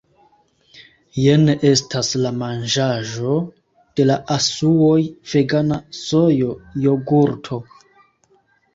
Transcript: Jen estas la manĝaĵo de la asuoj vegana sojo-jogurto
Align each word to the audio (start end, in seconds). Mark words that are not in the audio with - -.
Jen 1.25 1.51
estas 1.71 2.09
la 2.23 2.31
manĝaĵo 2.39 3.37
de 4.01 4.09
la 4.09 4.19
asuoj 4.39 4.99
vegana 5.37 5.81
sojo-jogurto 6.03 7.65